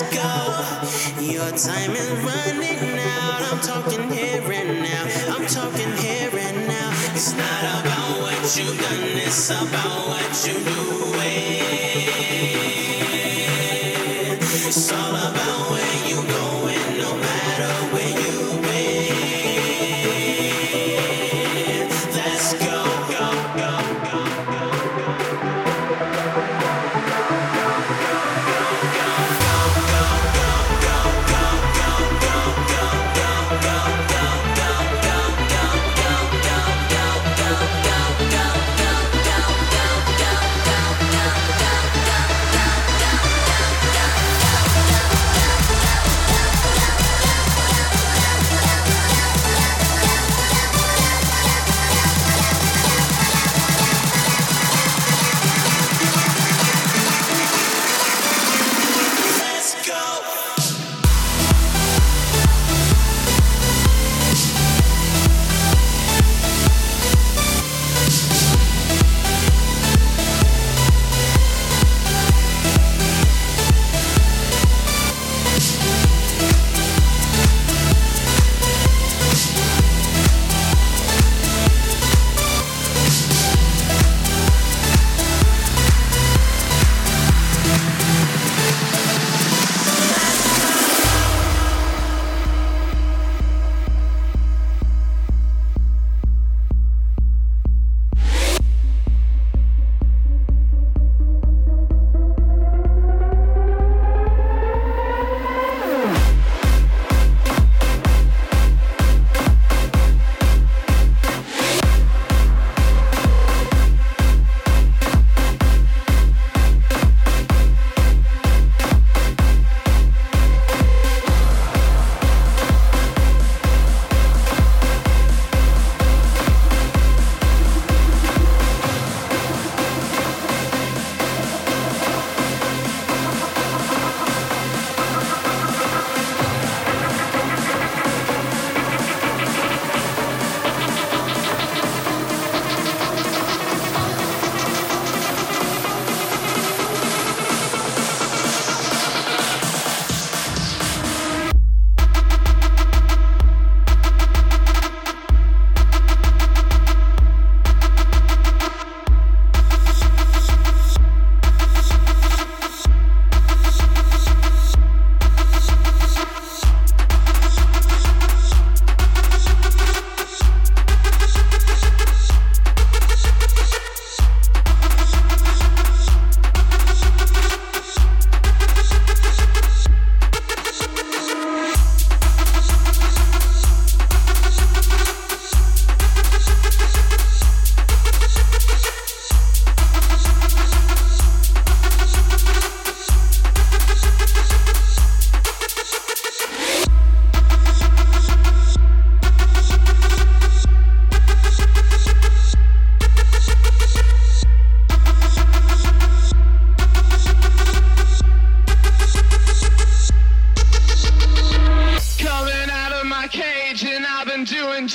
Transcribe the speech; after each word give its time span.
let's 0.00 0.14
go. 0.14 1.22
Your 1.22 1.50
time 1.52 1.92
is 1.92 2.10
running 2.22 2.98
out. 2.98 3.52
I'm 3.52 3.60
talking 3.60 4.10
here 4.10 4.42
and 4.52 4.82
now. 4.82 5.34
I'm 5.34 5.46
talking 5.46 5.96
here 5.96 6.30
and 6.32 6.66
now. 6.66 6.90
It's 7.14 7.32
not 7.32 7.80
about 7.80 8.20
what 8.20 8.56
you've 8.56 8.78
done, 8.78 9.04
it's 9.16 9.50
about 9.50 10.08
what 10.08 10.46
you 10.46 10.58
doing. 10.64 11.85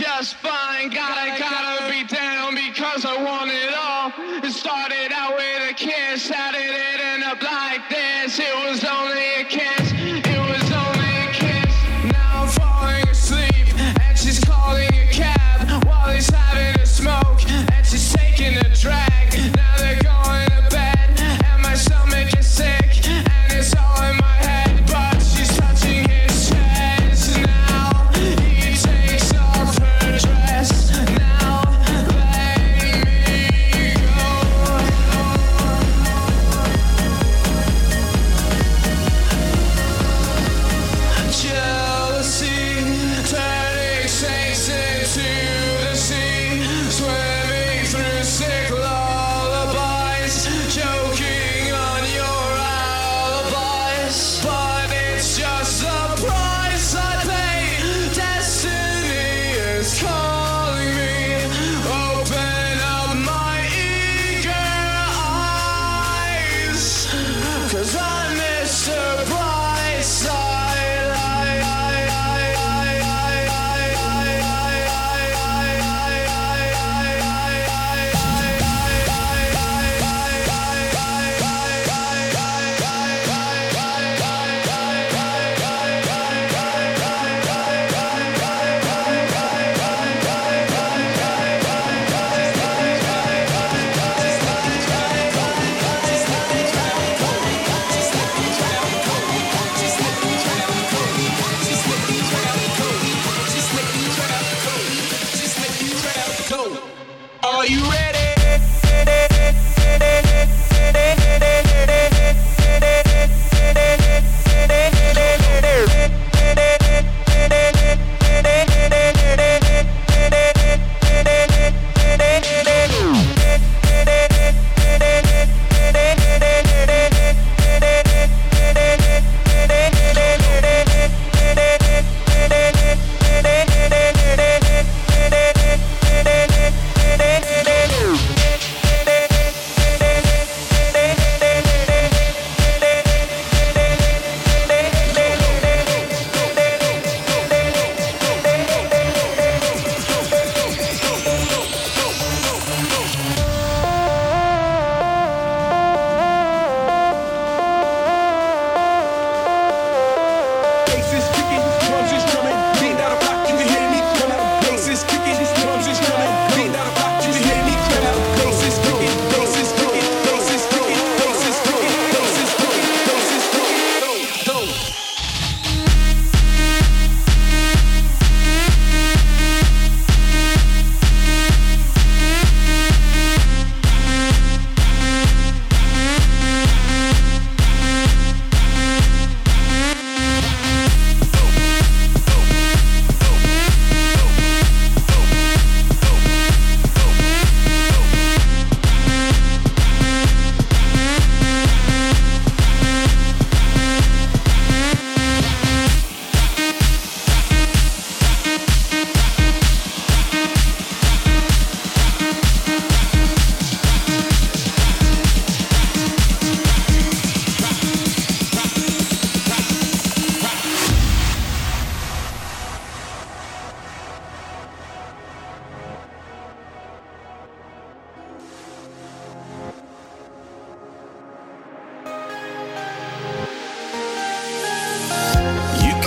just 0.00 0.34
fine. 0.36 0.88
Gotta, 0.88 1.38
gotta 1.38 1.92
be 1.92 2.04
down 2.04 2.54
because 2.54 3.04
I 3.04 3.22
want 3.22 3.50
it 3.50 3.74
all. 3.76 4.12
It 4.42 4.50
started 4.50 5.12
out 5.12 5.36
with 5.36 5.70
a 5.70 5.74
kiss, 5.74 6.28
had 6.28 6.54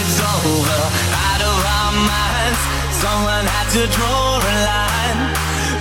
it's 0.00 0.18
over, 0.20 0.80
out 1.28 1.42
of 1.42 1.58
our 1.76 1.92
minds. 1.92 2.60
Someone 2.96 3.44
had 3.44 3.68
to 3.76 3.82
draw 3.92 4.38
a 4.40 4.54
line. 4.68 5.20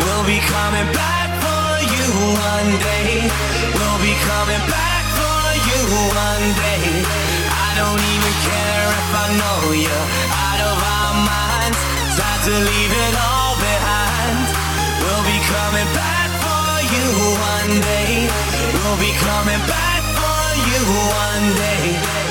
We'll 0.01 0.25
be 0.27 0.39
coming 0.51 0.89
back 0.91 1.29
for 1.39 1.67
you 1.85 2.07
one 2.35 2.71
day. 2.81 3.29
We'll 3.75 4.01
be 4.03 4.15
coming 4.27 4.63
back 4.67 5.03
for 5.15 5.41
you 5.69 5.79
one 6.11 6.47
day. 6.59 6.85
I 7.47 7.69
don't 7.79 8.03
even 8.15 8.33
care 8.47 8.87
if 9.01 9.09
I 9.23 9.27
know 9.39 9.59
you. 9.85 9.97
out 10.49 10.61
of 10.71 10.77
our 10.77 11.13
minds. 11.31 11.79
Time 12.17 12.41
to 12.47 12.55
leave 12.57 12.93
it 13.05 13.13
all 13.15 13.53
behind. 13.59 14.39
We'll 15.01 15.25
be 15.29 15.39
coming 15.45 15.89
back 15.95 16.29
for 16.43 16.67
you 16.93 17.05
one 17.55 17.73
day. 17.79 18.27
We'll 18.75 18.99
be 18.99 19.13
coming 19.23 19.61
back 19.69 20.03
for 20.19 20.43
you 20.67 20.81
one 20.89 21.47
day. 21.55 22.30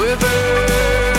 We're 0.00 0.16
burning. 0.16 1.09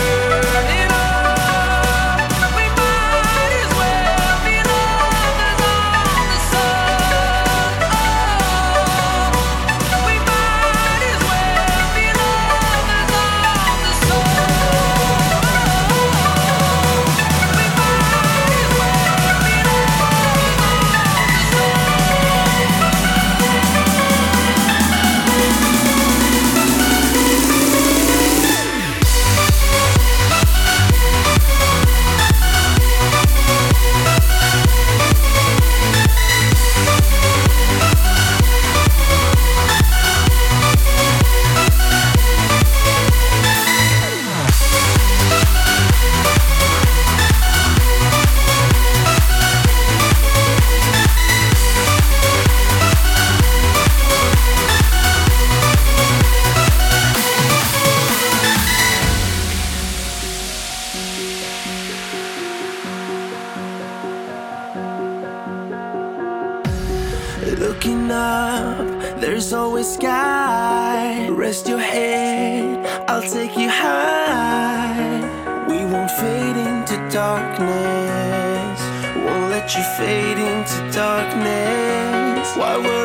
Into 80.62 80.92
darkness. 80.92 82.56
Why 82.56 82.78
now? 82.78 83.01